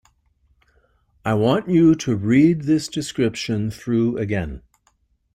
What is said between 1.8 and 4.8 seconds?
to read this description through again.